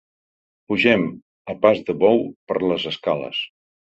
[0.71, 1.03] Pugem
[1.53, 3.45] a pas de bou per les escales.